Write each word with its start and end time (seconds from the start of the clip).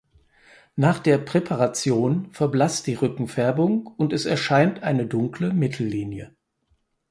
Nach 0.75 0.97
der 0.97 1.19
Präparation 1.19 2.31
verblasst 2.31 2.87
die 2.87 2.95
Rückenfärbung 2.95 3.85
und 3.85 4.13
es 4.13 4.25
erscheint 4.25 4.81
eine 4.81 5.05
dunkle 5.05 5.53
Mittellinie. 5.53 6.35